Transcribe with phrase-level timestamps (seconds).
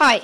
[0.00, 0.20] Hi,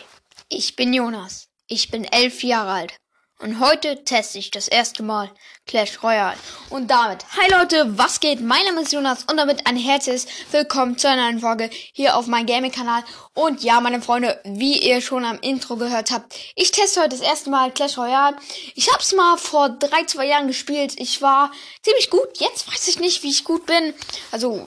[0.48, 1.46] ich bin Jonas.
[1.68, 2.96] Ich bin elf Jahre alt.
[3.42, 5.30] Und heute teste ich das erste Mal
[5.66, 6.36] Clash Royale.
[6.68, 8.42] Und damit, hi Leute, was geht?
[8.42, 12.26] Mein Name ist Jonas und damit ein herzliches Willkommen zu einer neuen Folge hier auf
[12.26, 13.02] meinem Gaming-Kanal.
[13.32, 17.20] Und ja, meine Freunde, wie ihr schon am Intro gehört habt, ich teste heute das
[17.20, 18.36] erste Mal Clash Royale.
[18.74, 21.00] Ich hab's mal vor drei, zwei Jahren gespielt.
[21.00, 21.50] Ich war
[21.82, 22.28] ziemlich gut.
[22.38, 23.94] Jetzt weiß ich nicht, wie ich gut bin.
[24.32, 24.66] Also,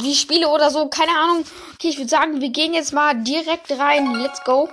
[0.00, 1.44] wie ich spiele oder so, keine Ahnung.
[1.74, 4.12] Okay, ich würde sagen, wir gehen jetzt mal direkt rein.
[4.14, 4.68] Let's go.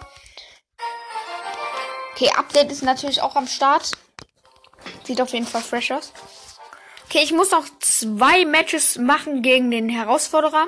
[2.16, 3.92] Okay, Update ist natürlich auch am Start.
[5.04, 6.14] Sieht auf jeden Fall fresh aus.
[7.10, 10.68] Okay, ich muss noch zwei Matches machen gegen den Herausforderer.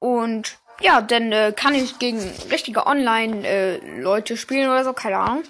[0.00, 2.18] Und ja, dann äh, kann ich gegen
[2.50, 5.44] richtige Online-Leute äh, spielen oder so, keine Ahnung.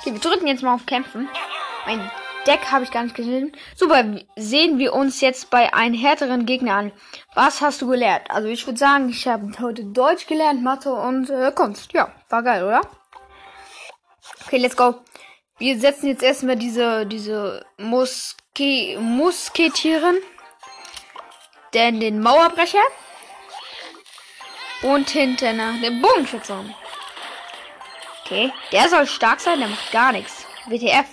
[0.00, 1.28] Okay, wir drücken jetzt mal auf Kämpfen.
[1.86, 2.10] Mein
[2.44, 3.52] Deck habe ich gar nicht gesehen.
[3.76, 4.04] Super,
[4.34, 6.92] sehen wir uns jetzt bei einem härteren Gegner an.
[7.36, 8.28] Was hast du gelernt?
[8.28, 11.92] Also ich würde sagen, ich habe heute Deutsch gelernt, Mathe und äh, Kunst.
[11.92, 12.80] Ja, war geil, oder?
[14.50, 14.96] Okay, let's go.
[15.58, 20.16] Wir setzen jetzt erstmal diese, diese Muske Musketieren.
[21.72, 22.82] Denn den Mauerbrecher.
[24.82, 26.64] Und hinter den Bogenschützer.
[28.24, 30.44] Okay, der soll stark sein, der macht gar nichts.
[30.66, 31.06] WTF.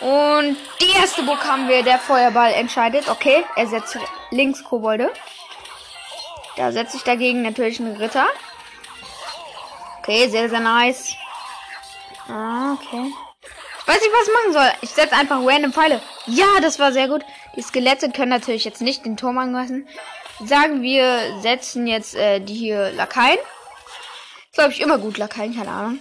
[0.00, 3.08] Und die erste Burg haben wir, der Feuerball entscheidet.
[3.08, 3.96] Okay, er setzt
[4.32, 5.12] links Kobolde.
[6.56, 8.26] Da setze ich dagegen natürlich einen Ritter.
[10.06, 11.16] Okay, sehr, sehr nice.
[12.28, 13.12] Ah, okay.
[13.80, 14.72] Ich weiß nicht, was ich machen soll.
[14.82, 16.00] Ich setze einfach random Pfeile.
[16.26, 17.24] Ja, das war sehr gut.
[17.56, 19.88] Die Skelette können natürlich jetzt nicht den Turm angreifen.
[20.44, 23.38] Sagen wir, setzen jetzt äh, die hier Lakaien.
[24.52, 26.00] Glaube ich immer gut, Lakaien, keine Ahnung.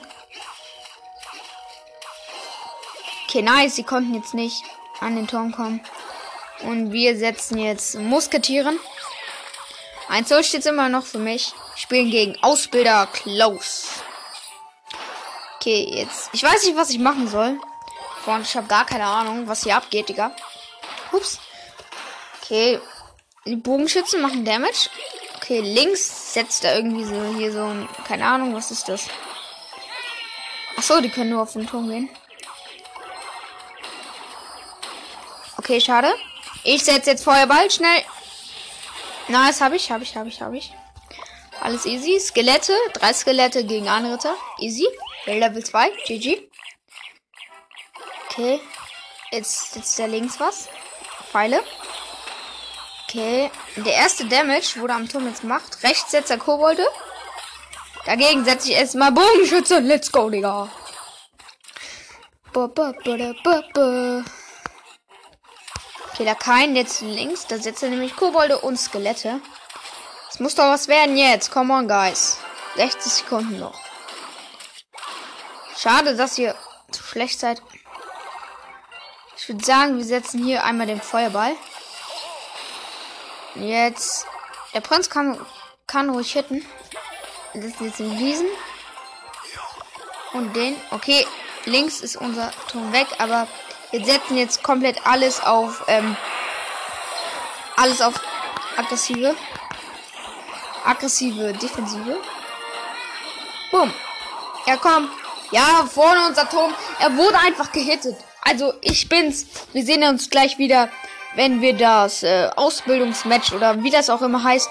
[3.28, 3.76] Okay, nice.
[3.76, 4.64] Sie konnten jetzt nicht
[5.00, 5.81] an den Turm kommen.
[6.61, 8.80] Und wir setzen jetzt Musketieren.
[10.09, 11.56] 1-0 steht immer noch für mich.
[11.76, 14.02] Spielen gegen Ausbilder Klaus.
[15.58, 16.30] Okay, jetzt.
[16.32, 17.59] Ich weiß nicht, was ich machen soll.
[18.26, 20.36] Und ich habe gar keine Ahnung, was hier abgeht, Digga.
[21.11, 21.39] Ups.
[22.42, 22.80] Okay.
[23.45, 24.89] Die Bogenschützen machen Damage.
[25.38, 27.88] Okay, links setzt er irgendwie so hier so ein.
[28.08, 29.08] Keine Ahnung, was ist das?
[30.78, 32.10] Achso, die können nur auf den Turm gehen.
[35.58, 36.14] Okay, schade.
[36.64, 38.04] Ich setze jetzt Feuerball schnell.
[39.28, 40.72] Das habe ich, habe ich, habe ich, habe ich.
[41.65, 42.20] Alles easy.
[42.20, 42.73] Skelette.
[42.93, 44.36] Drei Skelette gegen Anritter.
[44.59, 44.86] Easy.
[45.26, 45.89] Level 2.
[46.05, 46.48] GG.
[48.30, 48.59] Okay.
[49.31, 50.70] Jetzt sitzt da links was.
[51.31, 51.64] Pfeile.
[53.08, 53.49] Okay.
[53.77, 55.80] Der erste Damage wurde am Turm jetzt gemacht.
[55.81, 56.86] Rechts setzt er Kobolde.
[58.05, 59.80] Dagegen setze ich erstmal Bogenschütze.
[59.80, 60.70] Let's go, Digga.
[66.14, 67.48] Okay, da kein jetzt links.
[67.48, 69.42] Da setzt er nämlich Kobolde und Skelette.
[70.36, 71.50] Es muss doch was werden jetzt.
[71.50, 72.40] Come on, guys.
[72.76, 73.80] 60 Sekunden noch.
[75.78, 76.54] Schade, dass ihr
[76.92, 77.62] zu schlecht seid.
[79.38, 81.56] Ich würde sagen, wir setzen hier einmal den Feuerball.
[83.56, 84.28] Jetzt.
[84.73, 85.40] Der Prinz kann,
[85.88, 86.66] kann ruhig hitten.
[87.54, 88.48] Wir setzen jetzt den diesen.
[90.34, 90.76] Und den.
[90.92, 91.26] Okay,
[91.64, 93.48] links ist unser Turm weg, aber
[93.92, 95.86] wir setzen jetzt komplett alles auf.
[95.88, 96.17] Ähm,
[97.78, 98.16] alles auf
[98.76, 99.34] aggressive
[100.86, 102.22] aggressive Defensive.
[103.72, 103.92] Boom.
[104.68, 105.10] Ja, komm.
[105.52, 106.73] Ja, vorne unser Turm.
[107.00, 108.16] Er wurde einfach gehittet.
[108.42, 109.46] Also, ich bin's.
[109.73, 110.90] Wir sehen uns gleich wieder,
[111.36, 114.70] wenn wir das äh, Ausbildungsmatch oder wie das auch immer heißt,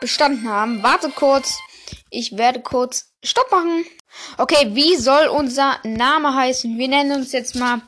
[0.00, 0.82] bestanden haben.
[0.82, 1.58] Warte kurz.
[2.10, 3.84] Ich werde kurz Stopp machen.
[4.36, 6.76] Okay, wie soll unser Name heißen?
[6.76, 7.80] Wir nennen uns jetzt mal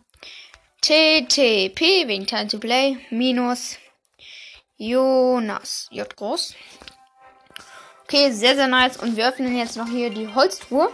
[0.81, 3.77] TTP wegen Time to Play minus
[4.77, 6.55] Jonas J groß.
[8.04, 8.98] Okay, sehr, sehr nice.
[8.98, 10.91] Und wir öffnen jetzt noch hier die Holztruhe.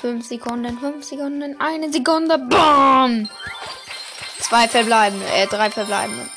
[0.00, 2.38] 5 Sekunden, 5 Sekunden, eine Sekunde.
[2.38, 3.28] BAM!
[4.38, 6.28] Zwei verbleibende, äh, drei verbleibende.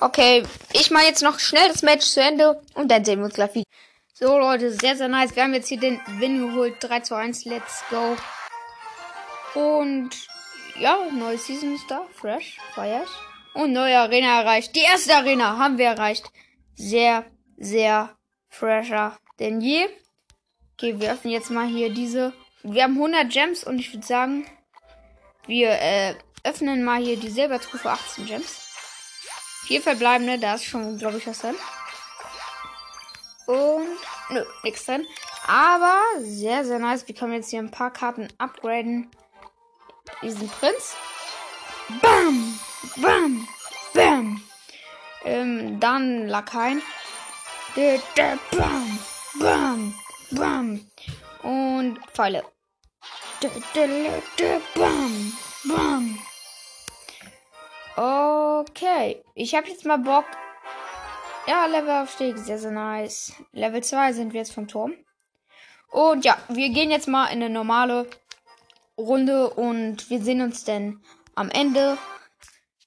[0.00, 0.42] Okay,
[0.72, 3.54] ich mache jetzt noch schnell das Match zu Ende und dann sehen wir uns gleich
[3.54, 3.66] wieder.
[4.12, 5.34] So, Leute, sehr, sehr nice.
[5.34, 6.76] Wir haben jetzt hier den Win geholt.
[6.80, 8.16] 3 zu 1, let's go.
[9.54, 10.10] Und
[10.78, 12.04] ja, neue Season ist da.
[12.14, 13.08] Fresh, feiert.
[13.54, 14.74] Und neue Arena erreicht.
[14.74, 16.30] Die erste Arena haben wir erreicht.
[16.74, 17.24] Sehr,
[17.56, 18.10] sehr
[18.52, 19.88] fresher denn je.
[20.74, 22.32] Okay, wir öffnen jetzt mal hier diese.
[22.62, 24.46] Wir haben 100 Gems und ich würde sagen,
[25.46, 26.14] wir äh,
[26.44, 28.60] öffnen mal hier die Silbertruhe für 18 Gems.
[29.64, 31.56] Vier verbleibende, da ist schon, glaube ich, was drin.
[33.46, 33.88] Und,
[34.30, 35.06] nö, nichts drin.
[35.46, 37.06] Aber sehr, sehr nice.
[37.08, 39.10] Wir können jetzt hier ein paar Karten upgraden.
[40.22, 40.96] Diesen Prinz.
[42.00, 42.58] Bam!
[42.96, 43.48] Bam!
[43.92, 44.42] Bam!
[45.24, 46.82] Ähm, dann Lakaien.
[47.74, 48.98] Bam,
[49.40, 49.94] bam,
[50.30, 50.86] bam.
[51.42, 52.44] Und Pfeile.
[54.74, 55.32] Bam,
[55.64, 56.18] bam.
[57.96, 60.26] Okay, ich habe jetzt mal Bock.
[61.46, 63.32] Ja, Levelaufstieg, sehr, sehr nice.
[63.52, 64.94] Level 2 sind wir jetzt vom Turm.
[65.90, 68.06] Und ja, wir gehen jetzt mal in eine normale
[68.98, 71.02] Runde und wir sehen uns dann
[71.34, 71.96] am Ende,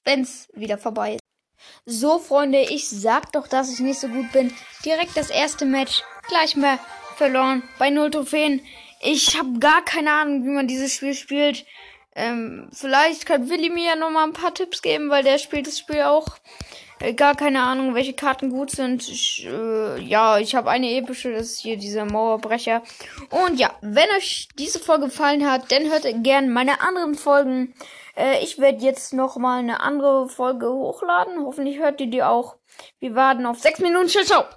[0.04, 1.25] wenn es wieder vorbei ist.
[1.84, 4.52] So, Freunde, ich sag doch, dass ich nicht so gut bin.
[4.84, 6.78] Direkt das erste Match, gleich mal
[7.16, 8.60] verloren bei null Trophäen.
[9.00, 11.64] Ich habe gar keine Ahnung, wie man dieses Spiel spielt.
[12.14, 15.66] Ähm, vielleicht kann Willi mir ja noch mal ein paar Tipps geben, weil der spielt
[15.66, 16.38] das Spiel auch.
[17.00, 19.06] Äh, gar keine Ahnung, welche Karten gut sind.
[19.08, 22.82] Ich, äh, ja, ich habe eine epische, das ist hier dieser Mauerbrecher.
[23.30, 27.74] Und ja, wenn euch diese Folge gefallen hat, dann hört gerne meine anderen Folgen.
[28.16, 31.44] Äh, ich werde jetzt noch mal eine andere Folge hochladen.
[31.44, 32.56] Hoffentlich hört ihr die auch.
[32.98, 34.08] Wir warten auf sechs Minuten.
[34.08, 34.56] Ciao, ciao.